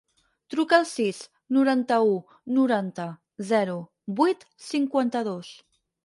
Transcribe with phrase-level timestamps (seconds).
[0.51, 1.17] Truca al sis,
[1.57, 2.15] noranta-u,
[2.59, 3.05] noranta,
[3.51, 3.75] zero,
[4.21, 5.51] vuit, cinquanta-dos.